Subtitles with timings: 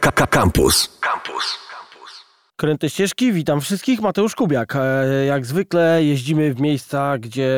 [0.00, 0.98] Campus.
[1.00, 1.58] Campus.
[2.56, 4.76] Kręte ścieżki, witam wszystkich, Mateusz Kubiak.
[4.76, 7.48] E, Jak zwykle jeździmy w miejsca, gdzie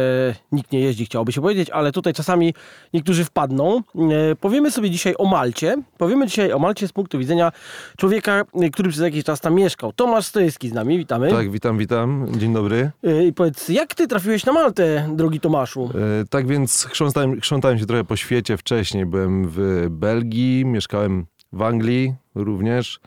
[0.53, 2.55] nikt nie jeździ, chciałoby się powiedzieć, ale tutaj czasami
[2.95, 3.77] niektórzy wpadną.
[3.77, 5.77] E, Powiemy sobie dzisiaj o Malcie.
[5.99, 7.53] Powiemy dzisiaj o Malcie z punktu widzenia
[7.97, 9.93] człowieka, który przez jakiś czas tam mieszkał.
[9.93, 11.31] Tomasz Stojewski z nami, witamy.
[11.31, 12.27] Tak, witam, witam.
[12.39, 12.91] Dzień dobry.
[13.05, 15.91] E, I powiedz, jak ty trafiłeś na Maltę, drogi Tomaszu?
[16.31, 19.07] Tak więc chrząstałem, chrzątałem się trochę po świecie wcześniej.
[19.07, 23.01] Byłem w Belgii, mieszkałem w Anglii również,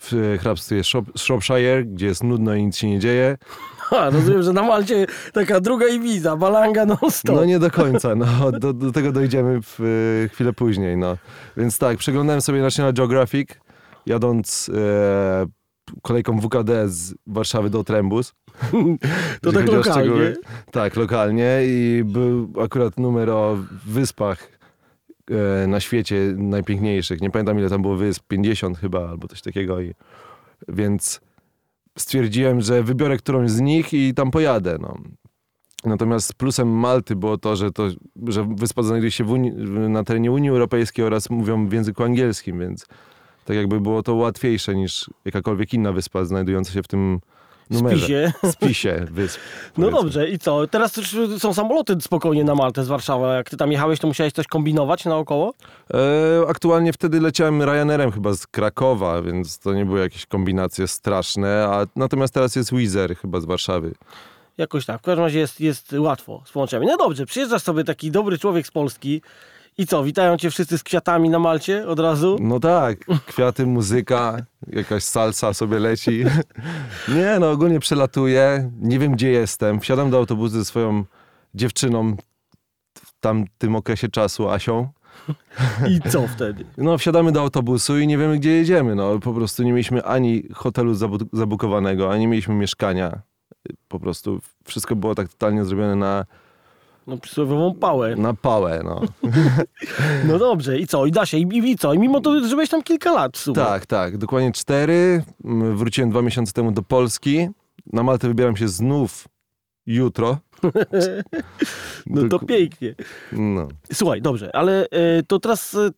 [0.00, 0.82] w hrabstwie
[1.16, 3.36] Shropshire, gdzie jest nudno i nic się nie dzieje.
[3.84, 7.36] Ha, rozumiem, że na Malcie taka druga Ibiza, balanga non stop.
[7.36, 8.26] No nie do końca, no,
[8.60, 9.80] do, do tego dojdziemy w,
[10.24, 10.96] e, chwilę później.
[10.96, 11.16] No.
[11.56, 13.48] Więc tak, przeglądałem sobie National Geographic,
[14.06, 15.46] jadąc e,
[16.02, 18.34] kolejką WKD z Warszawy do Trembus.
[19.42, 20.34] to tak lokalnie.
[20.70, 24.48] Tak, lokalnie i był akurat numer o wyspach
[25.66, 27.20] na świecie najpiękniejszych.
[27.20, 29.80] Nie pamiętam ile tam było wysp, 50 chyba albo coś takiego.
[29.80, 29.94] I,
[30.68, 31.20] więc
[31.98, 34.76] stwierdziłem, że wybiorę którąś z nich i tam pojadę.
[34.80, 34.98] No.
[35.84, 37.88] Natomiast plusem Malty było to, że, to,
[38.26, 39.52] że wyspa znajduje się Unii,
[39.88, 42.86] na terenie Unii Europejskiej oraz mówią w języku angielskim, więc
[43.44, 47.20] tak jakby było to łatwiejsze niż jakakolwiek inna wyspa znajdująca się w tym
[47.70, 48.32] numerze.
[48.36, 48.52] Spisie.
[48.52, 49.40] Spisie wysp.
[49.66, 50.02] No powiedzmy.
[50.02, 50.66] dobrze, i co?
[50.66, 53.26] Teraz już są samoloty spokojnie na Maltę z Warszawy.
[53.26, 55.54] Jak ty tam jechałeś, to musiałeś coś kombinować naokoło?
[55.94, 61.66] E, aktualnie wtedy leciałem Ryanerem chyba z Krakowa, więc to nie były jakieś kombinacje straszne,
[61.70, 63.94] a natomiast teraz jest Wizer chyba z Warszawy.
[64.58, 65.00] Jakoś tak.
[65.00, 66.86] W każdym razie jest, jest łatwo z połączeniami.
[66.86, 69.22] No dobrze, przyjeżdżasz sobie taki dobry człowiek z Polski
[69.78, 70.04] i co?
[70.04, 72.36] Witają cię wszyscy z kwiatami na Malcie od razu?
[72.40, 74.36] No tak, kwiaty, muzyka,
[74.66, 76.24] jakaś salsa sobie leci.
[77.16, 81.04] Nie, no ogólnie przelatuję, nie wiem gdzie jestem, wsiadam do autobusu ze swoją
[81.54, 82.16] dziewczyną
[82.94, 84.88] w tamtym okresie czasu, Asią.
[85.90, 86.64] I co wtedy?
[86.78, 88.94] No, wsiadamy do autobusu i nie wiemy, gdzie jedziemy.
[88.94, 93.22] No, po prostu nie mieliśmy ani hotelu zabu- zabukowanego, ani mieliśmy mieszkania.
[93.88, 96.24] Po prostu wszystko było tak totalnie zrobione na,
[97.06, 98.16] No przysłowiową pałę.
[98.16, 98.82] na pałę.
[98.84, 99.00] No.
[100.28, 101.06] No dobrze, i co?
[101.06, 101.94] I da się, i, i, co?
[101.94, 103.54] I mimo to, że byłeś tam kilka lat w sumie.
[103.54, 105.24] Tak, tak, dokładnie cztery.
[105.44, 107.48] Mm, Wróciłem dwa miesiące temu do Polski.
[107.92, 109.28] Na Maltę wybieram się znów
[109.86, 110.38] jutro.
[112.06, 112.94] No to pięknie.
[113.32, 113.68] No.
[113.92, 115.90] Słuchaj, dobrze, ale e, to teraz e,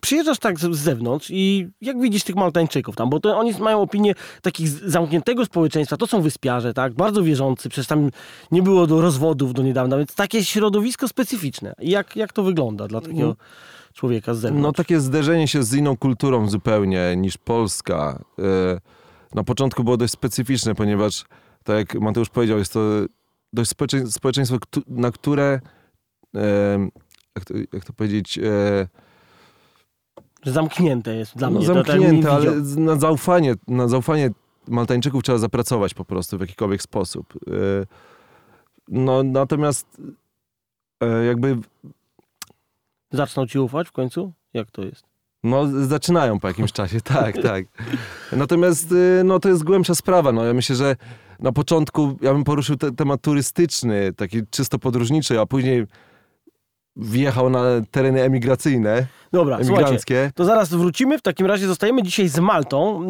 [0.00, 3.80] przyjeżdżasz tak z, z zewnątrz i jak widzisz tych Maltańczyków tam, bo to oni mają
[3.82, 8.10] opinię takich zamkniętego społeczeństwa, to są wyspiarze, tak, bardzo wierzący, przecież tam
[8.50, 11.74] nie było do rozwodów do niedawna, więc takie środowisko specyficzne.
[11.78, 13.36] Jak, jak to wygląda dla takiego
[13.94, 14.62] człowieka z zewnątrz?
[14.62, 18.24] no takie zderzenie się z inną kulturą zupełnie niż Polska.
[18.38, 18.80] E,
[19.34, 21.24] Na początku było dość specyficzne, ponieważ
[21.64, 22.80] tak jak Mateusz powiedział, jest to
[23.52, 24.58] dość społecze- społeczeństwo,
[24.88, 25.60] na które
[27.36, 28.88] jak to, jak to powiedzieć, e,
[30.44, 31.66] zamknięte jest dla no, mnie.
[31.66, 34.30] tak zamknięte, ale na zaufanie, na zaufanie
[34.68, 37.34] Maltańczyków trzeba zapracować po prostu w jakikolwiek sposób.
[37.46, 37.86] E,
[38.88, 39.86] No natomiast
[41.02, 41.56] e, jakby
[43.12, 44.32] Zaczną ci ufać w końcu?
[44.54, 45.04] Jak to jest?
[45.44, 47.64] No, zaczynają po jakimś czasie, tak, tak.
[48.32, 50.32] Natomiast y, no, to jest głębsza sprawa.
[50.32, 50.96] No, ja myślę, że
[51.40, 55.86] na początku ja bym poruszył te, temat turystyczny, taki czysto podróżniczy, a później
[56.98, 60.32] wjechał na tereny emigracyjne, Dobra, słuchajcie.
[60.34, 61.18] To zaraz wrócimy.
[61.18, 63.08] W takim razie zostajemy dzisiaj z Maltą.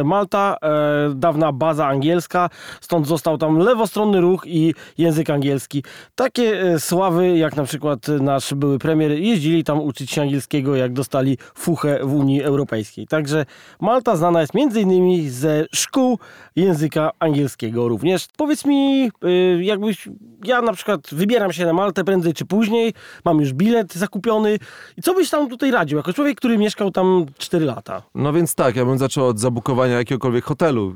[0.00, 2.50] E, Malta, e, dawna baza angielska,
[2.80, 5.84] stąd został tam lewostronny ruch i język angielski.
[6.14, 10.92] Takie e, sławy, jak na przykład nasz były premier, jeździli tam uczyć się angielskiego, jak
[10.92, 13.06] dostali fuchę w Unii Europejskiej.
[13.06, 13.46] Także
[13.80, 16.18] Malta znana jest między innymi ze szkół
[16.56, 18.26] języka angielskiego również.
[18.36, 19.30] Powiedz mi, e,
[19.64, 20.08] jakbyś,
[20.44, 22.94] ja na przykład wybieram się na Maltę prędzej czy później,
[23.24, 24.58] mam już bilet zakupiony
[24.96, 28.02] i co byś tam tutaj radził, jako człowiek, który mieszkał tam 4 lata?
[28.14, 30.94] No więc tak, ja bym zaczął od zabukowania jakiegokolwiek hotelu,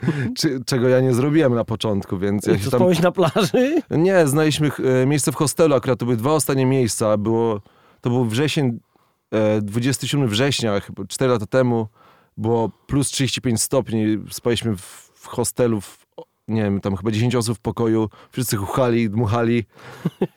[0.66, 2.80] czego ja nie zrobiłem na początku, więc ja co, tam...
[2.80, 3.82] spałeś na plaży?
[3.90, 4.70] Nie, znaleźliśmy
[5.02, 7.16] e, miejsce w hostelu, akurat to były dwa ostatnie miejsca.
[7.16, 7.60] Było,
[8.00, 8.78] to był wrzesień,
[9.32, 11.88] e, 27 września, chyba 4 lata temu.
[12.36, 14.18] Było plus 35 stopni.
[14.30, 16.07] Spaliśmy w, w hostelu, w,
[16.48, 18.08] nie wiem, tam chyba 10 osób w pokoju.
[18.30, 19.58] Wszyscy chuchali, dmuchali.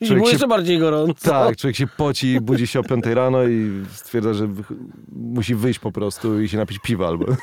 [0.00, 1.30] I Człowiek było się- jeszcze bardziej gorąco.
[1.30, 4.48] Tak, człowiek się poci, budzi się o 5 rano i stwierdza, że
[5.12, 7.26] musi wyjść po prostu i się napić piwa albo...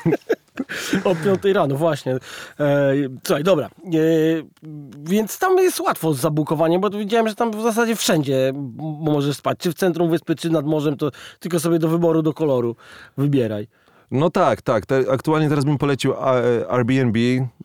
[1.04, 2.16] O 5 rano, właśnie.
[2.60, 2.92] E,
[3.26, 3.66] słuchaj, dobra.
[3.66, 3.88] E,
[4.98, 8.52] więc tam jest łatwo z zabukowaniem, bo widziałem, że tam w zasadzie wszędzie
[9.00, 9.58] możesz spać.
[9.58, 12.76] Czy w centrum wyspy, czy nad morzem, to tylko sobie do wyboru, do koloru
[13.16, 13.68] wybieraj.
[14.10, 14.86] No tak, tak.
[14.86, 16.34] Te, aktualnie teraz bym polecił a,
[16.68, 17.18] Airbnb.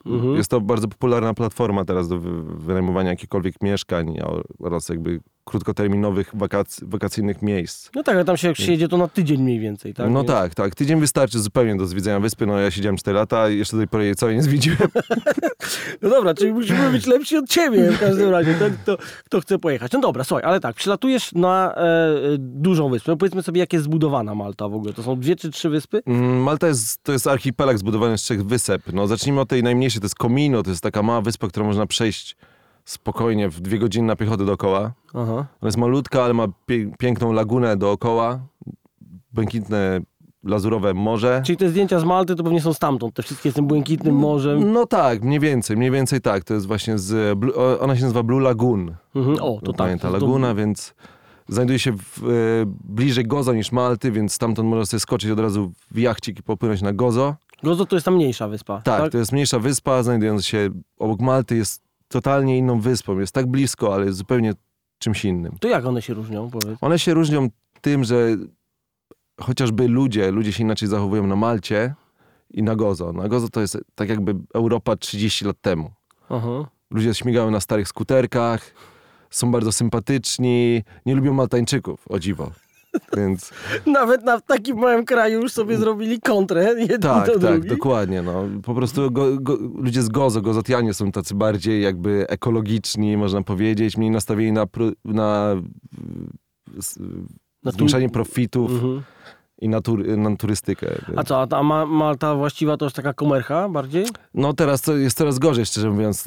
[0.06, 0.36] Mhm.
[0.36, 4.18] Jest to bardzo popularna platforma teraz do wy- wynajmowania jakichkolwiek mieszkań
[4.60, 7.90] oraz jakby krótkoterminowych wakac- wakacyjnych miejsc.
[7.96, 10.10] No tak, ale tam się jak przyjedzie, to na tydzień mniej więcej, tak?
[10.10, 10.76] no tak, tak.
[10.76, 12.46] Tydzień wystarczy zupełnie do zwiedzenia wyspy.
[12.46, 14.78] No ja siedziałem 4 lata i jeszcze do tej pory jej całej nie zwiedziłem.
[16.02, 19.60] No dobra, czyli musimy być lepsi od ciebie w każdym razie, ten, kto, kto chce
[19.60, 19.92] pojechać.
[19.92, 23.12] No dobra, słuchaj, ale tak, przylatujesz na e, dużą wyspę.
[23.12, 24.94] No powiedzmy sobie, jak jest zbudowana Malta w ogóle.
[24.94, 26.02] To są dwie czy trzy wyspy?
[26.06, 28.82] Mm, Malta jest, to jest archipelag zbudowany z trzech wysep.
[28.94, 30.64] No zacznijmy od tej najmniejszej, to jest Comino.
[30.64, 32.36] To jest taka mała wyspa, którą można przejść
[32.86, 34.92] spokojnie w dwie godziny na piechotę dookoła.
[35.14, 35.34] Aha.
[35.34, 38.40] Ona jest malutka, ale ma pie- piękną lagunę dookoła.
[39.34, 40.00] Błękitne,
[40.44, 41.42] lazurowe morze.
[41.46, 44.72] Czyli te zdjęcia z Malty to pewnie są stamtąd, te wszystkie z tym błękitnym morzem.
[44.74, 46.44] No tak, mniej więcej, mniej więcej tak.
[46.44, 47.38] To jest właśnie z,
[47.80, 48.96] ona się nazywa Blue Lagoon.
[49.16, 49.38] Mhm.
[49.42, 49.78] O, to tak.
[49.78, 50.96] ta to jest laguna, więc
[51.48, 52.28] znajduje się w, e,
[52.84, 56.82] bliżej Gozo niż Malty, więc stamtąd można sobie skoczyć od razu w jachcik i popłynąć
[56.82, 57.36] na Gozo.
[57.64, 58.82] Gozo to jest ta mniejsza wyspa.
[58.82, 61.85] Tak, to jest mniejsza wyspa, znajdująca się obok Malty, jest
[62.16, 63.20] totalnie inną wyspą.
[63.20, 64.54] Jest tak blisko, ale jest zupełnie
[65.00, 65.58] czymś innym.
[65.60, 66.78] To jak one się różnią, powiedz?
[66.82, 67.48] One się różnią
[67.82, 68.38] tym, że
[69.42, 71.96] chociażby ludzie, ludzie się inaczej zachowują na Malcie
[72.52, 73.14] i na Gozo.
[73.14, 75.92] Na Gozo to jest tak jakby Europa 30 lat temu.
[76.30, 76.70] Aha.
[76.92, 78.72] Ludzie śmigają na starych skuterkach,
[79.30, 82.52] są bardzo sympatyczni, nie lubią Maltańczyków, o dziwo.
[83.18, 83.52] Więc
[83.86, 87.70] Nawet na takim małym kraju już sobie zrobili kontrę, jeden tak, do tak, drugi.
[87.70, 88.22] dokładnie.
[88.22, 88.44] No.
[88.64, 93.98] Po prostu go, go, ludzie z Gozo, Gozotianie są tacy bardziej jakby ekologiczni, można powiedzieć,
[93.98, 94.66] mniej nastawieni na,
[95.06, 95.56] na,
[97.64, 99.02] zwiększanie profitów Mhm.
[99.62, 99.82] i na,
[100.18, 100.88] na turystykę.
[101.16, 104.06] A co, a ta Ma- Malta właściwa to już taka komercha bardziej?
[104.34, 106.26] No teraz to jest coraz gorzej, szczerze mówiąc.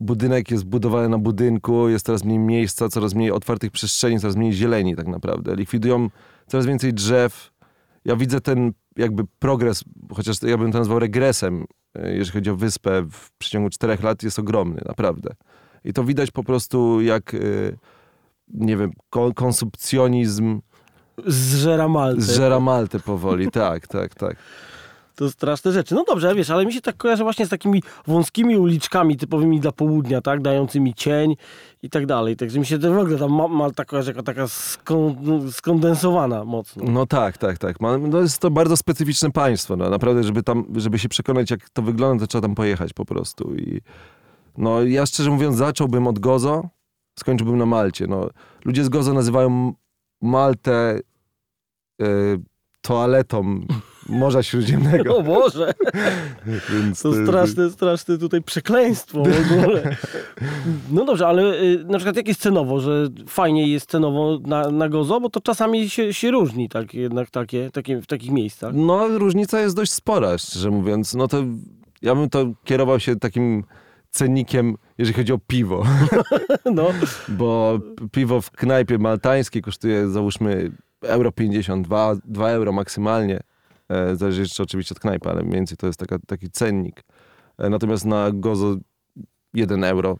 [0.00, 4.52] Budynek jest budowany na budynku, jest coraz mniej miejsca, coraz mniej otwartych przestrzeni, coraz mniej
[4.52, 5.56] zieleni tak naprawdę.
[5.56, 6.08] Likwidują
[6.46, 7.50] coraz więcej drzew.
[8.04, 11.64] Ja widzę ten jakby progres, chociaż ja bym to nazwał regresem,
[11.94, 15.30] e, jeżeli chodzi o wyspę w przeciągu czterech lat jest ogromny, naprawdę.
[15.84, 17.38] I to widać po prostu jak, e,
[18.48, 20.60] nie wiem, ko- konsumpcjonizm
[21.26, 22.22] Zżera Maltę.
[22.22, 23.50] zżera Maltę powoli.
[23.50, 24.36] Tak, tak, tak.
[25.20, 25.94] To straszne rzeczy.
[25.94, 29.72] No dobrze, wiesz, ale mi się tak kojarzy właśnie z takimi wąskimi uliczkami typowymi dla
[29.72, 30.42] południa, tak?
[30.42, 31.36] Dającymi cień
[31.82, 32.36] i tak dalej.
[32.36, 36.44] Także mi się to w ogóle ta Ma- Malta kojarzy jako taka skon, no, skondensowana
[36.44, 36.84] mocno.
[36.86, 37.80] No tak, tak, tak.
[37.80, 39.76] Ma- No jest to bardzo specyficzne państwo.
[39.76, 39.90] No.
[39.90, 43.54] Naprawdę, żeby tam, żeby się przekonać, jak to wygląda, to trzeba tam pojechać po prostu.
[43.56, 43.80] I
[44.58, 46.68] no ja szczerze mówiąc zacząłbym od Gozo,
[47.18, 48.06] skończyłbym na Malcie.
[48.06, 48.28] No,
[48.64, 49.72] ludzie z Gozo nazywają
[50.22, 51.00] Maltę
[52.02, 52.06] e,
[52.80, 53.60] toaletą
[54.10, 55.16] Morza Śródziemnego.
[55.20, 55.74] O Boże,
[56.72, 59.96] Więc, to straszne, straszne tutaj przekleństwo w ogóle.
[60.90, 64.88] No dobrze, ale y, na przykład jak jest cenowo, że fajnie jest cenowo na, na
[64.88, 68.72] Gozo, bo to czasami się, się różni tak jednak takie, takie, w takich miejscach.
[68.74, 71.14] No różnica jest dość spora, szczerze mówiąc.
[71.14, 71.44] No to
[72.02, 73.64] ja bym to kierował się takim
[74.10, 75.82] cennikiem, jeżeli chodzi o piwo.
[76.74, 76.88] No,
[77.28, 77.78] Bo
[78.12, 80.72] piwo w knajpie maltańskiej kosztuje załóżmy
[81.02, 83.40] euro 52, 2 euro maksymalnie.
[83.90, 87.04] E, zależy jeszcze oczywiście od knajpy, ale mniej więcej to jest taka, taki cennik.
[87.58, 88.76] E, natomiast na gozo
[89.54, 90.16] 1 euro.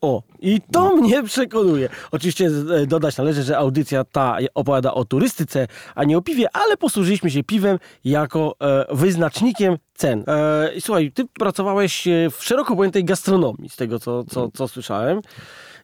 [0.00, 1.88] O, i to mnie przekonuje.
[2.10, 2.50] Oczywiście
[2.82, 7.30] e, dodać należy, że audycja ta opowiada o turystyce, a nie o piwie, ale posłużyliśmy
[7.30, 10.24] się piwem jako e, wyznacznikiem cen.
[10.28, 15.20] E, słuchaj, ty pracowałeś w szeroko pojętej gastronomii, z tego co, co, co słyszałem.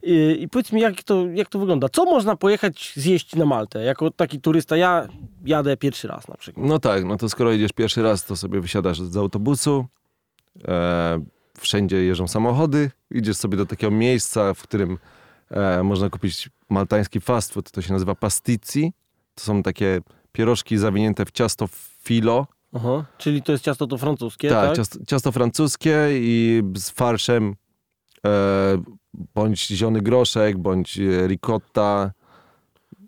[0.06, 1.88] I, I powiedz mi, jak to, jak to wygląda?
[1.88, 3.84] Co można pojechać zjeść na Maltę?
[3.84, 5.08] Jako taki turysta, ja
[5.44, 6.66] jadę pierwszy raz na przykład.
[6.66, 9.86] No tak, no to skoro idziesz pierwszy raz, to sobie wysiadasz z autobusu.
[10.68, 11.24] E,
[11.58, 12.90] wszędzie jeżdżą samochody.
[13.10, 14.98] Idziesz sobie do takiego miejsca, w którym
[15.50, 17.70] e, można kupić maltański fast food.
[17.70, 18.92] To się nazywa pastici.
[19.34, 20.00] To są takie
[20.32, 21.68] pierożki zawinięte w ciasto
[22.02, 22.46] filo.
[22.72, 23.04] Aha.
[23.18, 24.66] Czyli to jest ciasto to francuskie, tak?
[24.66, 27.56] Tak, ciasto, ciasto francuskie i z farszem
[29.34, 32.12] bądź zielony groszek, bądź e, ricotta.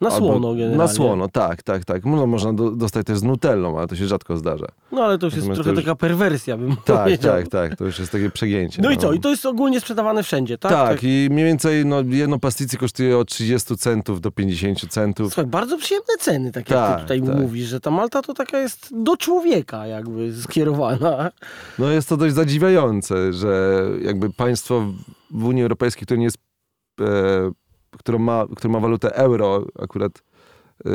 [0.00, 0.76] Na albo- słono generalnie.
[0.76, 2.04] Na słono, tak, tak, tak.
[2.04, 4.66] No, można do, dostać też z nutellą, ale to się rzadko zdarza.
[4.92, 7.32] No ale to już jest Natomiast trochę to już- taka perwersja, bym Tak, powiedział.
[7.36, 7.76] tak, tak.
[7.76, 8.82] To już jest takie przegięcie.
[8.82, 9.12] No i co?
[9.12, 10.72] I to jest ogólnie sprzedawane wszędzie, tak?
[10.72, 15.26] Tak, i mniej więcej no, jedno pasticy kosztuje od 30 centów do 50 centów.
[15.34, 17.36] Słuchaj, bardzo przyjemne ceny, tak jak Tak, ty tutaj tak.
[17.40, 21.30] mówisz, że ta Malta to taka jest do człowieka jakby skierowana.
[21.78, 24.84] No jest to dość zadziwiające, że jakby państwo
[25.30, 26.38] w Unii Europejskiej, które nie jest,
[27.00, 27.04] e,
[27.90, 30.22] które, ma, które ma walutę euro, akurat
[30.86, 30.90] e,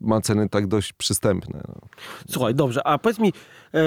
[0.00, 1.60] ma ceny tak dość przystępne.
[1.68, 1.74] No.
[2.30, 3.32] Słuchaj, dobrze, a powiedz mi,
[3.74, 3.80] e,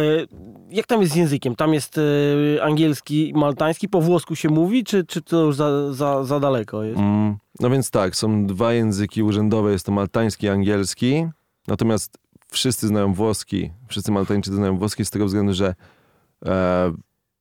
[0.70, 1.56] jak tam jest z językiem?
[1.56, 6.24] Tam jest e, angielski, maltański, po włosku się mówi, czy, czy to już za, za,
[6.24, 7.00] za daleko jest?
[7.00, 11.28] Mm, no więc tak, są dwa języki urzędowe, jest to maltański i angielski,
[11.68, 12.18] natomiast
[12.52, 15.76] wszyscy znają włoski, wszyscy Maltańczycy znają włoski z tego względu, że
[16.46, 16.94] e,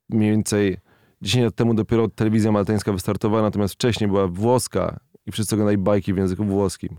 [0.08, 0.76] mniej więcej
[1.22, 6.14] 10 lat temu dopiero telewizja maltańska wystartowała, natomiast wcześniej była włoska i wszyscy oglądali bajki
[6.14, 6.96] w języku włoskim.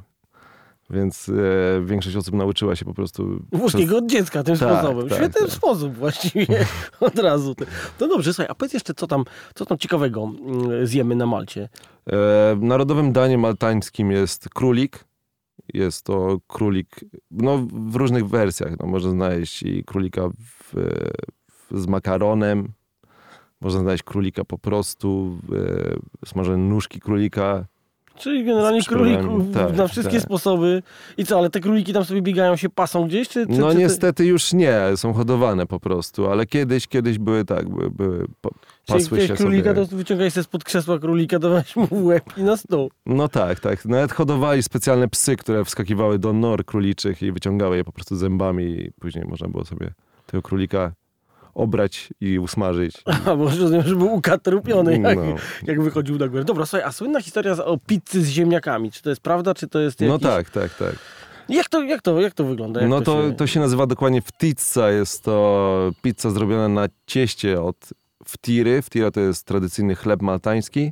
[0.92, 3.46] Więc e, większość osób nauczyła się po prostu...
[3.52, 5.10] Włoskiego od dziecka tym Tak, sposobem.
[5.10, 5.52] tak, Świetny tak.
[5.52, 6.66] sposób właściwie
[7.00, 7.56] od razu.
[8.00, 9.24] No dobrze, słuchaj, a powiedz jeszcze, co tam,
[9.56, 11.70] co tam ciekawego mm, zjemy na Malcie?
[12.12, 15.06] E, narodowym daniem maltańskim jest królik.
[15.74, 17.00] Jest to królik
[17.32, 18.80] no, w różnych wersjach.
[18.80, 20.76] No, można znaleźć i królika w,
[21.52, 22.74] w, z makaronem,
[23.62, 25.38] można znaleźć królika po prostu,
[26.24, 27.66] e, smażone nóżki królika.
[28.22, 30.24] Czyli generalnie królików tak, na wszystkie tak.
[30.26, 30.84] sposoby.
[31.18, 33.30] I co, ale te króliki tam sobie biegają, się pasą gdzieś?
[33.30, 37.46] Czy, czy, No czy, niestety już nie, są hodowane po prostu, ale kiedyś, kiedyś były
[37.46, 39.88] tak, były, były Czyli pasły chciałeś się królika, sobie.
[39.88, 42.92] to wyciągaj sobie spod krzesła królika, dawałeś mu w łeb i na stół.
[43.06, 43.86] No tak, tak.
[43.86, 48.64] Nawet hodowali specjalne psy, które wskakiwały do nor króliczych i wyciągały je po prostu zębami
[48.64, 49.94] i później można było sobie
[50.26, 50.92] tego królika
[51.54, 52.96] obrać i usmażyć.
[53.26, 55.24] A, bo rozumiem, że był ukatrupiony, jak, No.
[55.64, 56.44] jak wychodził na górę.
[56.44, 58.92] Dobra, słuchaj, a słynna historia o pizzy z ziemniakami.
[58.92, 60.24] Czy to jest prawda, czy to jest No jakiś...
[60.24, 60.96] tak, tak, tak.
[61.50, 62.82] Jak to, jak to, jak to wygląda?
[62.82, 63.36] Jak No to, się...
[63.36, 64.92] to się nazywa dokładnie wtizza.
[64.92, 67.90] Jest to pizza zrobiona na cieście od
[68.26, 68.82] wtiry.
[68.82, 70.92] Wtira to jest tradycyjny chleb maltański.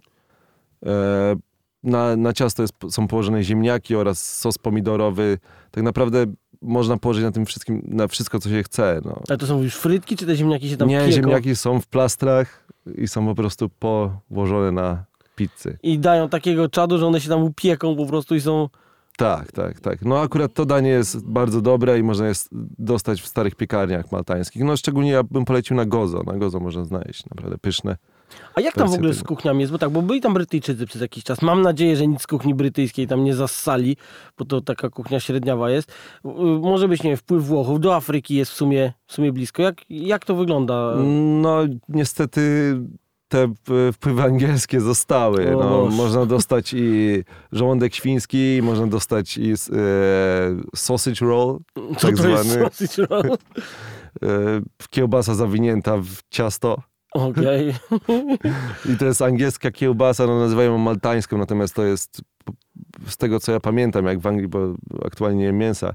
[0.86, 1.36] E,
[1.84, 5.38] Na, na ciasto jest, są położone ziemniaki oraz sos pomidorowy.
[5.72, 6.26] Tak naprawdę
[6.62, 9.02] można położyć na tym wszystkim, na wszystko, co się chce.
[9.06, 9.22] No.
[9.30, 11.88] Ale to są już frytki, czy te ziemniaki się tam Nie, pieką ziemniaki są w
[11.88, 15.04] plastrach i są po prostu położone na
[15.36, 15.78] pizzy.
[15.84, 18.70] i dają takiego czadu, że one się tam upieką po prostu i są...
[19.18, 20.02] Tak, tak, tak.
[20.06, 22.34] No akurat to danie jest bardzo dobre i można je
[22.80, 24.64] dostać w starych piekarniach maltańskich.
[24.64, 26.24] No szczególnie ja bym polecił na gozo.
[26.24, 27.98] Na gozo można znaleźć naprawdę pyszne.
[28.56, 29.72] A jak tam w ogóle z kuchniami jest?
[29.72, 31.42] Bo tak, bo byli tam Brytyjczycy przez jakiś czas.
[31.42, 33.98] Mam nadzieję, że nic z kuchni brytyjskiej tam nie zassali,
[34.38, 35.92] bo to taka kuchnia średniawa jest.
[36.62, 37.80] Może być, nie wiem, wpływ Włochów.
[37.80, 39.62] Do Afryki jest w sumie, w sumie blisko.
[39.62, 40.94] Jak, jak to wygląda?
[41.42, 41.58] No
[41.90, 42.76] niestety
[43.28, 45.52] te p- wpływy angielskie zostały.
[45.52, 45.98] No, Boże.
[45.98, 49.56] można dostać i żołądek świński, można dostać i e,
[50.76, 51.60] sausage roll,
[51.98, 52.70] Co tak to jest zwany.
[52.70, 53.38] sausage roll?
[54.24, 54.28] e,
[54.90, 56.82] kiełbasa zawinięta w ciasto.
[57.14, 57.74] Okej.
[58.94, 62.22] I to jest angielska kiełbasa, no nazywają ją maltańską, natomiast to jest
[63.08, 64.74] z tego co ja pamiętam, jak w Anglii, bo
[65.06, 65.94] aktualnie nie jem mięsa, e,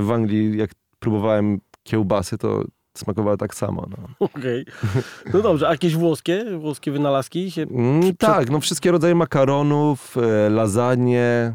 [0.00, 2.64] w Anglii jak próbowałem kiełbasy, to
[2.96, 3.86] smakowało tak samo.
[3.90, 4.26] No.
[4.26, 4.64] Okej.
[5.34, 7.62] No dobrze, a jakieś włoskie, włoskie wynalazki się...
[7.62, 11.52] Mm, tak, no wszystkie rodzaje makaronów, e, lasagne.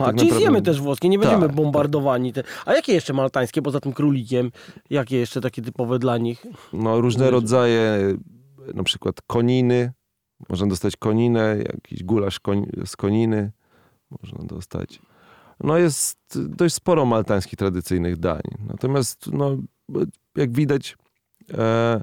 [0.00, 2.32] To A, tak czyli zjemy też włoskie, nie będziemy Tak, bombardowani.
[2.32, 2.42] Te...
[2.66, 4.52] A jakie jeszcze maltańskie, poza tym królikiem?
[4.90, 6.46] Jakie jeszcze takie typowe dla nich?
[6.72, 7.32] No różne Jezu.
[7.32, 7.98] rodzaje,
[8.74, 9.92] na przykład koniny.
[10.48, 13.52] Można dostać koninę, jakiś gulasz koń, z koniny.
[14.22, 15.00] Można dostać.
[15.60, 18.42] No jest dość sporo maltańskich tradycyjnych dań.
[18.68, 19.56] Natomiast no,
[20.36, 20.96] jak widać,
[21.58, 22.00] e,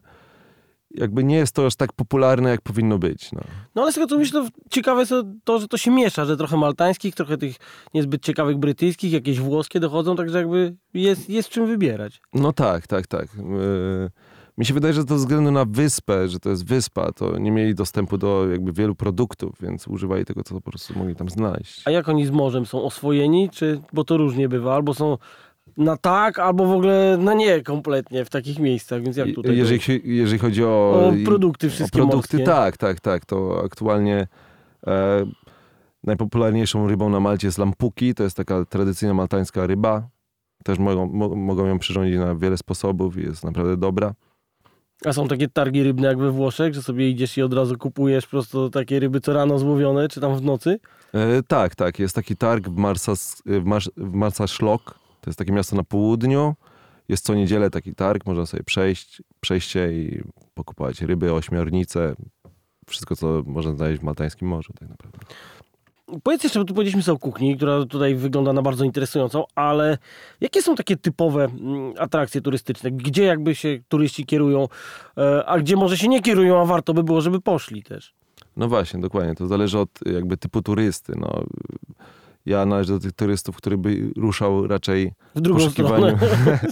[0.91, 3.31] jakby nie jest to aż tak popularne, jak powinno być.
[3.31, 3.41] No.
[3.75, 5.13] No ale z tego co myślę, ciekawe jest
[5.43, 7.55] to, że to się miesza, że trochę maltańskich, trochę tych
[7.93, 12.21] niezbyt ciekawych brytyjskich, jakieś włoskie dochodzą, także jakby jest, jest czym wybierać.
[12.33, 13.25] No tak, tak, tak.
[13.25, 14.09] E,
[14.57, 17.51] Mi się wydaje, że to ze względu na wyspę, że to jest wyspa, to nie
[17.51, 21.81] mieli dostępu do jakby wielu produktów, więc używali tego, co po prostu mogli tam znaleźć.
[21.85, 25.17] A jak oni z morzem są oswojeni, czy, bo to różnie bywa, albo są
[25.77, 29.57] na tak, albo w ogóle na nie kompletnie w takich miejscach, więc jak tutaj?
[29.57, 32.43] Jeżeli, się- jeżeli chodzi o, o produkty o wszystkie produkty, morskie.
[32.43, 33.25] tak, tak, tak.
[33.25, 34.27] To aktualnie
[34.87, 35.25] e,
[36.03, 38.13] najpopularniejszą rybą na Malcie jest lampuki.
[38.13, 40.07] To jest taka tradycyjna maltańska ryba.
[40.63, 44.13] Też mogą, mo, mogą ją przyrządzić na wiele sposobów i jest naprawdę dobra.
[45.05, 48.27] A są takie targi rybne jak we Włoszech, że sobie idziesz i od razu kupujesz
[48.27, 50.79] prosto takie ryby, co rano złowione, czy tam w nocy?
[51.13, 51.99] E, tak, tak.
[51.99, 54.99] Jest taki targ w, Marsas, w, Mars, w Marsa Szlok.
[55.27, 56.55] To jest takie miasto na południu.
[57.09, 58.25] Jest co niedzielę taki targ.
[58.25, 60.21] Można sobie przejść, przejście i
[60.53, 62.15] pokupować ryby, ośmiornice.
[62.85, 65.19] Wszystko, co można znaleźć w Maltańskim Morzu tak naprawdę.
[66.23, 69.97] Powiedz jeszcze, bo tu powiedzieliśmy sobie o kuchni, która tutaj wygląda na bardzo interesującą, ale
[70.41, 72.91] jakie są takie typowe mm, atrakcje turystyczne?
[72.91, 74.67] Gdzie jakby się turyści kierują,
[75.17, 78.13] e, a gdzie może się nie kierują, a warto by było, żeby poszli też?
[78.57, 79.35] No właśnie, dokładnie.
[79.35, 81.13] To zależy od jakby typu turysty.
[81.15, 81.43] No,
[82.47, 86.17] ja należę do tych turystów, który by ruszał raczej W poszukiwaniu,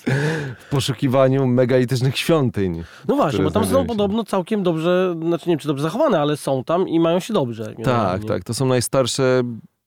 [0.65, 2.84] w poszukiwaniu megalitycznych świątyń.
[3.08, 6.38] No właśnie, bo tam są podobno całkiem dobrze, znaczy nie wiem czy dobrze zachowane, ale
[6.38, 7.65] są tam i mają się dobrze.
[7.65, 8.27] Tak, generalnie.
[8.27, 8.44] tak.
[8.44, 9.41] To są najstarsze,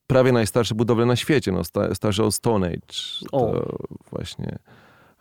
[0.06, 1.52] prawie najstarsze budowle na świecie.
[1.52, 3.26] No, sta, starsze od Stone Age.
[3.32, 3.38] O.
[3.40, 3.76] To
[4.10, 4.58] właśnie.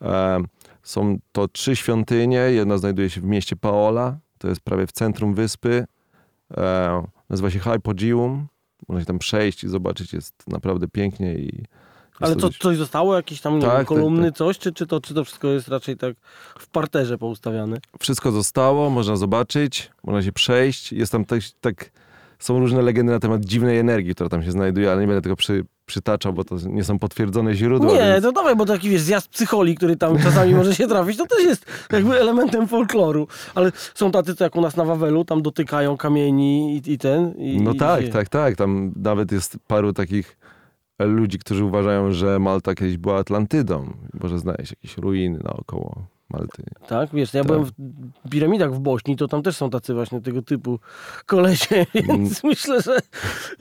[0.02, 0.44] E,
[0.84, 2.38] są to trzy świątynie.
[2.38, 4.18] Jedna znajduje się w mieście Paola.
[4.38, 5.86] To jest prawie w centrum wyspy.
[6.58, 8.48] E, nazywa się Hypogeum.
[8.88, 10.14] Można się tam przejść i zobaczyć.
[10.14, 11.64] Jest naprawdę pięknie i
[12.20, 13.16] Ale to co, coś zostało?
[13.16, 14.38] Jakieś tam Tak, wiem, tak, kolumny, tak.
[14.38, 14.58] coś?
[14.58, 16.16] Czy, czy, to, czy to wszystko jest raczej tak
[16.60, 17.78] w parterze poustawiane?
[18.00, 20.94] Wszystko zostało, można zobaczyć, można się przejść.
[20.94, 21.92] Jest tam też tak
[22.40, 25.36] są różne legendy na temat dziwnej energii, która tam się znajduje, ale nie będę tego
[25.36, 27.94] przy, przytaczał, bo to nie są potwierdzone źródła.
[27.94, 28.24] Nie, więc...
[28.24, 31.44] to dawaj, bo taki wiesz, zjazd psycholi, który tam czasami może się trafić, to też
[31.44, 33.28] jest jakby elementem folkloru.
[33.56, 37.34] Ale są tacy, co jak u nas na Wawelu, tam dotykają kamieni i, i ten.
[37.38, 38.10] I, No i tak, się...
[38.10, 38.56] tak, tak.
[38.56, 40.38] Tam nawet jest paru takich
[41.00, 43.94] ludzi, którzy uważają, że Malta kiedyś była Atlantydą.
[44.22, 46.64] Może znaleźć jakieś ruiny naokoło Malty.
[46.88, 47.48] Tak, wiesz, ja Tak.
[47.52, 50.80] byłem w piramidach w Bośni, to tam też są tacy właśnie tego typu
[51.26, 52.08] kolesie, Mm.
[52.08, 52.98] więc myślę, że,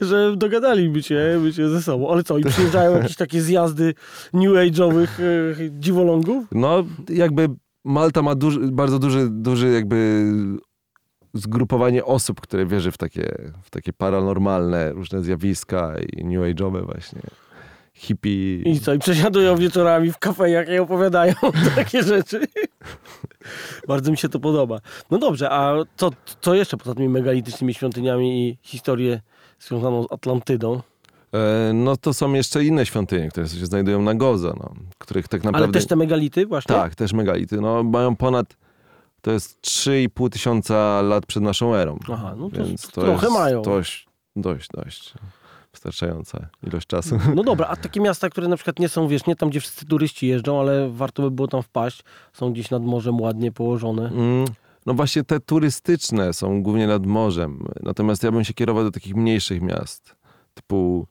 [0.01, 2.11] że dogadaliby się, by się ze sobą.
[2.11, 3.93] Ale co, i przyjeżdżają jakieś takie zjazdy
[4.33, 6.45] new age'owych e, dziwolągów?
[6.51, 7.47] No, jakby
[7.85, 10.25] Malta ma duży, bardzo duży, duży jakby
[11.33, 17.21] zgrupowanie osób, które wierzy w takie, w takie paranormalne różne zjawiska i new age'owe właśnie.
[17.97, 18.61] Hippie.
[18.61, 21.33] I co, i przesiadują wieczorami w kafejach i opowiadają
[21.75, 22.47] takie rzeczy.
[23.87, 24.79] Bardzo mi się to podoba.
[25.11, 26.11] No dobrze, a co,
[26.41, 29.21] co jeszcze poza tymi megalitycznymi świątyniami i historię
[29.59, 30.81] związaną z Atlantydą?
[31.33, 35.43] E, no to są jeszcze inne świątynie, które się znajdują na Goza, no, których tak
[35.43, 35.65] naprawdę...
[35.65, 36.75] Ale też te megality właśnie?
[36.75, 37.61] Tak, też megality.
[37.61, 38.57] No, mają ponad,
[39.21, 41.99] to jest 3,5 tysiąca lat przed naszą erą.
[42.13, 43.61] Aha, no to Więc to trochę jest mają.
[43.61, 45.13] Dość, dość, dość
[45.77, 47.19] wystarczająca ilość czasu.
[47.35, 49.85] No dobra, a takie miasta, które na przykład nie są, wiesz, nie tam, gdzie wszyscy
[49.85, 52.03] turyści jeżdżą, ale warto by było tam wpaść,
[52.33, 54.07] są gdzieś nad morzem ładnie położone.
[54.09, 54.45] Mm,
[54.85, 57.67] No właśnie te turystyczne są głównie nad morzem.
[57.83, 60.15] Natomiast ja bym się kierował do takich mniejszych miast,
[60.53, 61.07] typu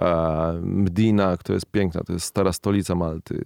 [0.00, 3.44] e, Mdina, która jest piękna, to jest stara stolica Malty.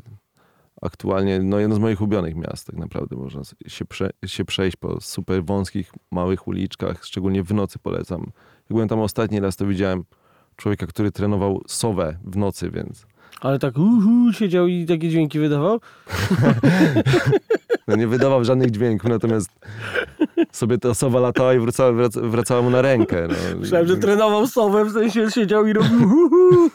[0.82, 3.16] Aktualnie no jedno z moich ulubionych miast tak naprawdę.
[3.16, 8.20] Można się, prze, się przejść po super wąskich, małych uliczkach, szczególnie w nocy polecam.
[8.20, 10.04] Jak byłem tam ostatni raz, to widziałem
[10.56, 13.06] człowieka, który trenował sowę w nocy, więc
[13.40, 15.80] Ale tak uhu, siedział i takie dźwięki wydawał.
[17.88, 19.50] no nie wydawał żadnych dźwięków, natomiast
[20.52, 23.28] sobie ta sowa latała i wracała, wrac, wracała mu na rękę.
[23.28, 23.60] No.
[23.60, 26.70] Myślałem, że trenował sowę, w sensie siedział i robił uhu.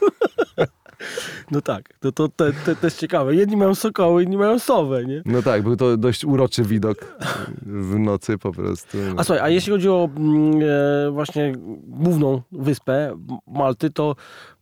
[1.51, 3.35] No tak, to, to, to, to, to jest ciekawe.
[3.35, 5.21] Jedni mają sokoły, inni mają sowę, nie?
[5.25, 7.17] No tak, był to dość uroczy widok
[7.61, 8.97] w nocy po prostu.
[8.97, 9.13] No.
[9.17, 10.59] A słuchaj, a jeśli chodzi o mm,
[11.07, 11.53] e, właśnie
[11.87, 14.15] główną wyspę Malty, to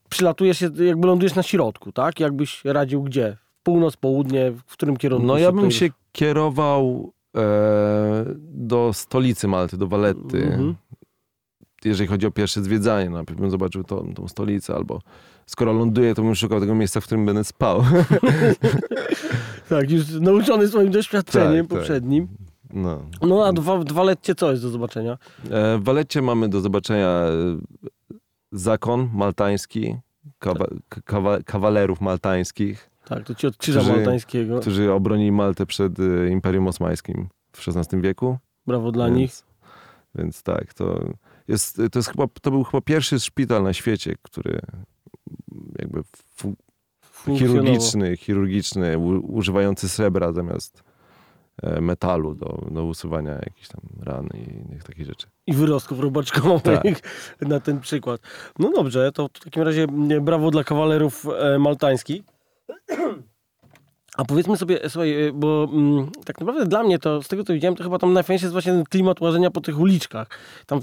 [0.10, 2.20] przylatujesz, jakby lądujesz na środku, tak?
[2.20, 3.38] Jakbyś radził gdzie?
[3.64, 5.28] Północ, południe, w którym kierunku?
[5.28, 10.44] No ja bym się kierował e, do stolicy Malty, do Valetty.
[10.44, 10.76] Mhm.
[11.86, 15.02] Jeżeli chodzi o pierwsze zwiedzanie, no, najpierw bym zobaczył tą, tą stolicę, albo
[15.46, 17.84] skoro ląduję, to bym szukał tego miejsca, w którym będę spał.
[19.70, 21.80] Tak, już nauczony swoim doświadczeniem Tak, tak.
[21.80, 22.28] poprzednim.
[22.74, 23.02] No.
[23.22, 25.18] No a dwa, dwa letcie co jest do zobaczenia?
[25.52, 27.32] E, w Valecie mamy do zobaczenia e,
[28.52, 29.96] zakon maltański,
[30.40, 30.66] kawa,
[31.06, 34.60] kawa, kawalerów maltańskich, Tak, to ci od krzyża Którzy- maltańskiego.
[34.60, 38.38] którzy obronili Maltę przed e, Imperium Osmańskim w XVI wieku.
[38.68, 39.32] Brawo dla więc, nich.
[40.16, 41.06] Więc tak, to
[41.48, 44.60] jest, to jest chyba, to był chyba pierwszy szpital na świecie, który
[45.80, 46.04] jakby
[47.38, 50.84] chirurgiczny, chirurgiczny, używający srebra zamiast
[51.64, 55.28] e, metalu do, do usuwania jakichś tam ran i innych takich rzeczy.
[55.48, 56.84] I wyrostków robaczkowych Tak.
[57.50, 58.22] na ten przykład.
[58.60, 62.22] No dobrze, to w takim razie nie, brawo dla kawalerów e, maltańskich.
[64.18, 67.54] A powiedzmy sobie, słuchaj, e, bo mm, tak naprawdę dla mnie to, z tego co
[67.54, 70.28] widziałem, to chyba tam najfajniejszy jest właśnie ten klimat łażenia po tych uliczkach.
[70.66, 70.80] Tam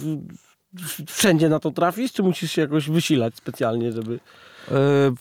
[1.07, 4.21] wszędzie na to trafisz, czy musisz się jakoś wysilać specjalnie, żeby...
[4.71, 4.75] E,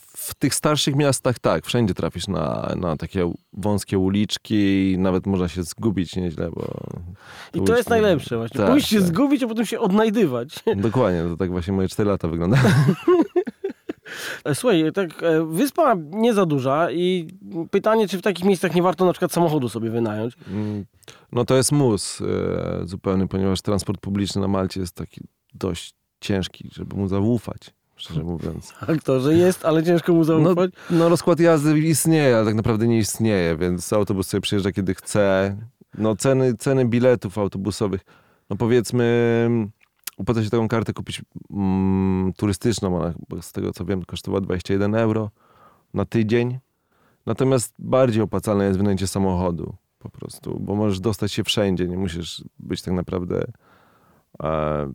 [0.08, 5.48] W tych starszych miastach tak, wszędzie trafisz na, na takie wąskie uliczki i nawet można
[5.48, 6.62] się zgubić nieźle, bo...
[6.62, 8.60] I to uliczki- jest najlepsze właśnie.
[8.60, 9.06] Tak, Pójść się tak.
[9.06, 10.54] zgubić, a potem się odnajdywać.
[10.76, 12.58] Dokładnie, to tak właśnie moje 4 lata wygląda.
[14.44, 17.28] E, Słuchaj, tak, e, wyspa nie za duża i
[17.70, 20.34] pytanie, czy w takich miejscach nie warto na przykład samochodu sobie wynająć.
[20.50, 20.84] Mm,
[21.32, 22.18] No to jest mus
[22.84, 25.20] zupełny, ponieważ transport publiczny na Malcie jest taki
[25.54, 28.74] dość ciężki, żeby mu zaufać, szczerze mówiąc.
[28.86, 30.70] Tak to, że jest, ale ciężko mu zaufać.
[30.90, 35.56] No rozkład jazdy istnieje, ale tak naprawdę nie istnieje, więc autobus sobie przyjeżdża kiedy chce.
[35.98, 38.00] No ceny, ceny biletów autobusowych,
[38.50, 39.48] no powiedzmy,
[40.16, 45.30] opłaca się taką kartę kupić mm, turystyczną, ona z tego co wiem kosztowała 21 euro
[45.94, 46.58] na tydzień.
[47.26, 52.44] Natomiast bardziej opłacalne jest wynajęcie samochodu po prostu, bo możesz dostać się wszędzie, nie musisz
[52.58, 53.44] być tak naprawdę
[54.42, 54.92] e,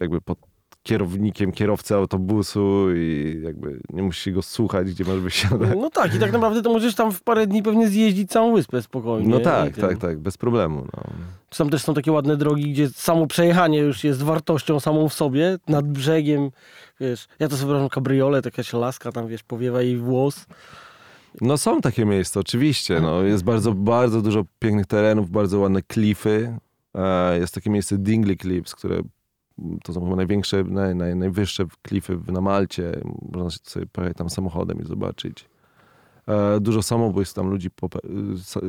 [0.00, 0.53] jakby pod
[0.84, 5.70] kierownikiem kierowcy autobusu i jakby nie musisz go słuchać, gdzie masz wysiadać.
[5.76, 8.82] No tak, i tak naprawdę to możesz tam w parę dni pewnie zjeździć całą wyspę
[8.82, 9.28] spokojnie.
[9.28, 10.86] No tak, tak, tak, bez problemu.
[10.96, 11.02] No.
[11.58, 15.58] Tam też są takie ładne drogi, gdzie samo przejechanie już jest wartością samą w sobie,
[15.68, 16.50] nad brzegiem,
[17.00, 20.46] wiesz, ja to sobie wyobrażam kabriolę, taka się laska tam, wiesz, powiewa jej włos.
[21.40, 23.00] no są takie miejsca, oczywiście.
[23.00, 23.22] No.
[23.22, 26.58] Jest bardzo, bardzo dużo pięknych terenów, bardzo ładne klify.
[26.94, 29.00] E, Jest takie miejsce Dingley Cliffs, które
[29.84, 32.92] To są chyba największe, naj, naj, najwyższe klify na Malcie.
[33.32, 35.44] Można sobie pojechać tam samochodem i zobaczyć.
[36.28, 38.60] E, dużo samobójstw tam ludzi pope- sa-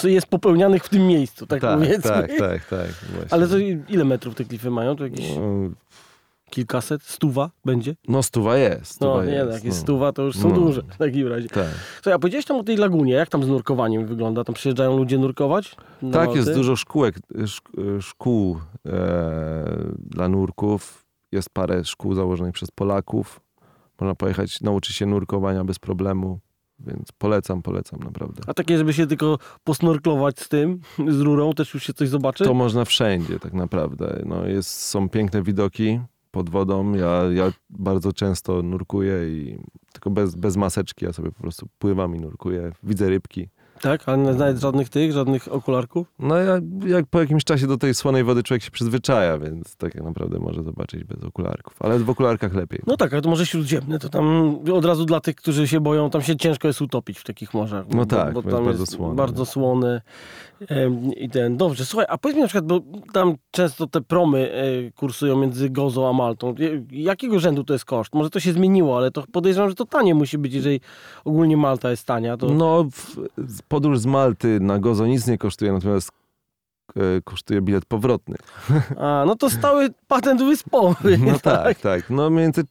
[0.00, 2.02] To jest popełnianych w tym miejscu, tak, tak, powiedzmy.
[2.10, 2.88] tak, tak, tak.
[3.14, 3.28] Właśnie.
[3.30, 4.96] Ale to ile metrów te klify mają?
[4.96, 5.70] To jakieś No,
[6.50, 7.02] kilkaset?
[7.02, 7.96] Stuwa będzie?
[8.08, 8.92] No stuwa jest.
[8.92, 9.82] Stuwa No nie, jest, jak jest no.
[9.82, 10.54] stuwa, to już są No.
[10.54, 11.48] duże w takim razie.
[11.48, 11.68] Tak.
[11.94, 14.44] Słuchaj, a powiedziałeś tam o tej lagunie, jak tam z nurkowaniem wygląda?
[14.44, 15.76] Tam przyjeżdżają ludzie nurkować?
[16.12, 18.92] Tak, jest dużo szkółek, szk- szkół e,
[19.98, 21.06] dla nurków.
[21.32, 23.40] Jest parę szkół założonych przez Polaków.
[24.00, 26.40] Można pojechać, nauczyć się nurkowania bez problemu.
[26.86, 28.42] Więc polecam, polecam naprawdę.
[28.46, 32.44] A takie, żeby się tylko posnorklować z tym, z rurą, też już się coś zobaczy?
[32.44, 34.22] To można wszędzie tak naprawdę.
[34.26, 36.92] No jest, są piękne widoki pod wodą.
[36.92, 39.58] Ja, ja bardzo często nurkuję i
[39.92, 41.04] tylko bez, bez maseczki.
[41.04, 42.72] Ja sobie po prostu pływam i nurkuję.
[42.82, 43.48] Widzę rybki.
[43.80, 46.14] Tak, ale nie znajdę żadnych tych, żadnych okularków?
[46.18, 49.94] No ja, jak po jakimś czasie do tej słonej wody człowiek się przyzwyczaja, więc tak
[49.94, 51.82] naprawdę może zobaczyć bez okularków.
[51.82, 52.80] Ale w okularkach lepiej.
[52.86, 56.10] No tak, ale to może śródziemne, to tam od razu dla tych, którzy się boją,
[56.10, 57.86] tam się ciężko jest utopić w takich morzach.
[57.94, 59.14] No tak, bo, bo bo tam jest bardzo słone.
[59.14, 60.02] Bardzo słone.
[60.68, 62.80] Em, I ten, dobrze, słuchaj, a powiedz mi na przykład, bo
[63.12, 66.54] tam często te promy e, kursują między Gozą a Maltą.
[66.90, 68.14] Jakiego rzędu to jest koszt?
[68.14, 70.80] Może to się zmieniło, ale to podejrzewam, że to tanie musi być, jeżeli
[71.24, 72.36] ogólnie Malta jest tania.
[72.36, 72.46] To...
[72.46, 73.16] No, w,
[73.70, 76.10] podróż z Malty na Gozo nic nie kosztuje, natomiast
[76.96, 78.36] e, kosztuje bilet powrotny.
[78.98, 81.18] A, no to stały patent wyspowy.
[81.18, 82.10] No tak, tak.
[82.10, 82.64] No mniej więcej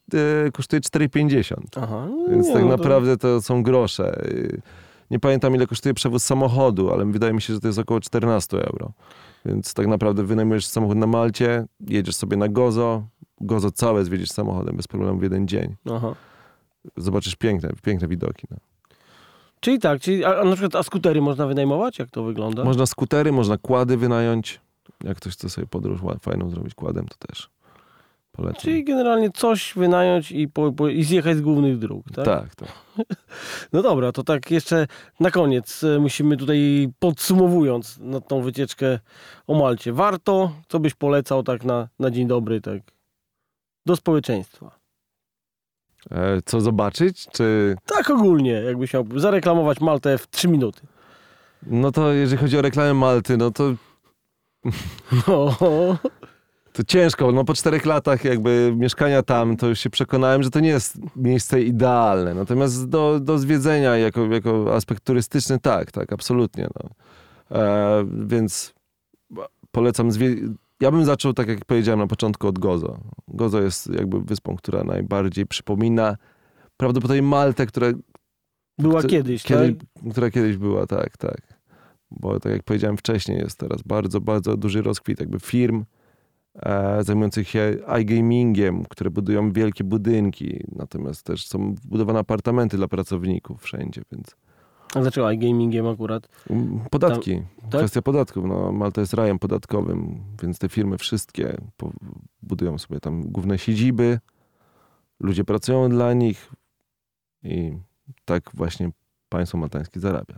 [0.48, 1.56] e, kosztuje 4,50.
[1.76, 4.22] Aha, no Więc nie, tak no to- naprawdę to są grosze.
[5.12, 8.58] Nie pamiętam ile kosztuje przewóz samochodu, ale wydaje mi się, że to jest około 14
[8.66, 8.92] euro.
[9.46, 13.04] Więc tak naprawdę wynajmujesz samochód na Malcie, jedziesz sobie na Gozo,
[13.42, 15.76] Gozo całe zwiedzisz samochodem bez problemu w jeden dzień.
[15.96, 16.16] Aha.
[16.98, 18.48] Zobaczysz piękne, piękne widoki.
[18.52, 18.58] No.
[19.60, 22.00] Czyli tak, czyli, a, a na przykład a skutery można wynajmować?
[22.00, 22.64] Jak to wygląda?
[22.64, 24.62] Można skutery, można kłady wynająć.
[25.04, 27.50] Jak ktoś chce sobie podróż fajną zrobić kładem, to też
[28.32, 28.62] polecam.
[28.62, 32.26] Czyli generalnie coś wynająć i, po, po, i zjechać z głównych dróg, tak?
[32.26, 32.70] Tak, tak.
[33.74, 34.88] No dobra, to tak jeszcze
[35.20, 39.00] na koniec e, musimy tutaj podsumowując na tą wycieczkę
[39.48, 39.94] o Malcie.
[39.94, 42.82] Warto, co byś polecał tak na, na dzień dobry, tak
[43.86, 44.79] do społeczeństwa.
[46.12, 47.28] E, co zobaczyć?
[47.32, 47.76] Czy...
[47.86, 50.82] Tak ogólnie, jakbyś miał zareklamować Maltę w 3 minuty.
[51.68, 53.74] No to jeżeli chodzi o reklamę Malty, no to
[55.28, 55.58] No,
[56.74, 60.60] To ciężko, no po czterech latach jakby mieszkania tam, to już się przekonałem, że to
[60.60, 62.34] nie jest miejsce idealne.
[62.34, 66.68] Natomiast do, do zwiedzenia jako, jako aspekt turystyczny, tak, tak, absolutnie.
[66.76, 66.90] No.
[67.58, 68.74] E, więc
[69.72, 72.98] polecam zwie- Ja bym zaczął, tak jak powiedziałem na początku, od Gozo.
[73.28, 76.18] Gozo jest jakby wyspą, która najbardziej przypomina
[76.78, 77.88] prawdopodobnie Maltę, która,
[78.80, 80.12] była kiedyś, kiedy, tak?
[80.12, 81.60] która kiedyś była, tak, tak.
[82.12, 85.86] Bo tak jak powiedziałem wcześniej, jest teraz bardzo, bardzo duży rozkwit jakby firm
[86.56, 93.62] e, zajmujących się iGamingiem, które budują wielkie budynki, natomiast też są budowane apartamenty dla pracowników
[93.62, 94.36] wszędzie, więc
[94.96, 96.28] A dlaczego iGamingiem akurat?
[96.50, 97.80] mm, podatki, tak?
[97.80, 101.58] kwestia podatków, no Malta jest rajem podatkowym, więc te firmy wszystkie
[102.42, 104.20] budują sobie tam główne siedziby,
[105.20, 106.52] ludzie pracują dla nich
[107.44, 107.78] i
[108.26, 108.90] tak właśnie
[109.30, 110.36] państwo maltańskie zarabia.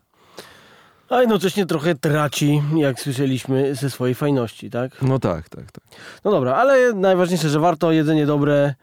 [1.10, 5.02] A jednocześnie trochę traci, jak słyszeliśmy, ze swojej fajności, tak?
[5.02, 5.84] No tak, tak, tak.
[6.26, 8.76] No dobra, ale najważniejsze, że warto, jedzenie dobre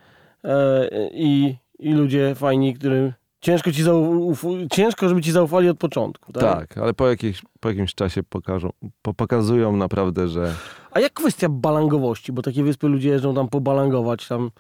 [0.45, 6.33] e, i, i ludzie fajni, którym ciężko, ci zauf- ciężko, żeby ci zaufali od początku,
[6.33, 6.43] tak?
[6.43, 8.71] Tak, ale po, jakiejś, po jakimś czasie pokażą,
[9.03, 10.55] po, pokazują naprawdę, że
[10.91, 12.33] A jak kwestia balangowości?
[12.33, 14.51] Bo takie wyspy ludzie jeżdżą tam pobalangować, tam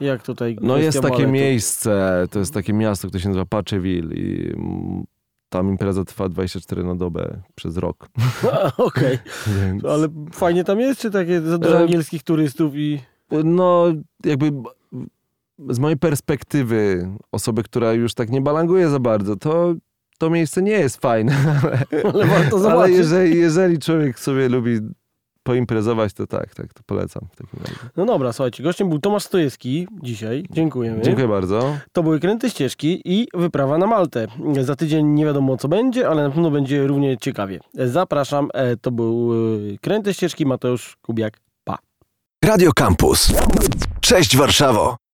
[0.00, 1.32] jak tutaj no jest takie baletu?
[1.32, 4.54] miejsce, to jest takie miasto, które się nazywa Paczewil i
[5.48, 8.08] tam impreza trwa 24 na dobę przez rok.
[8.78, 9.18] Okej,
[9.60, 13.00] Więc, ale fajnie tam jest, czy takie za dużo angielskich turystów i...
[13.44, 13.86] no
[14.24, 14.52] jakby
[15.68, 19.74] z mojej perspektywy osoby, która już tak nie balanguje za bardzo, to
[20.18, 22.96] to miejsce nie jest fajne, ale, Ale warto ale zobaczyć.
[22.96, 24.80] jeżeli, jeżeli człowiek sobie lubi
[25.42, 27.90] poimprezować, to tak, tak, to polecam w takim razie.
[27.96, 30.44] No dobra, słuchajcie, gościem był Tomasz Stojewski dzisiaj.
[30.50, 31.02] Dziękujemy.
[31.02, 31.76] Dziękuję bardzo.
[31.92, 34.26] To były Kręte Ścieżki i wyprawa na Maltę.
[34.60, 37.60] Za tydzień nie wiadomo co będzie, ale na pewno będzie równie ciekawie.
[37.74, 39.32] Zapraszam, e, to był
[39.74, 41.40] e, Kręte Ścieżki, Mateusz Kubiak.
[41.64, 41.78] Pa.
[42.44, 43.32] Radio Campus.
[44.00, 44.96] Cześć Warszawo.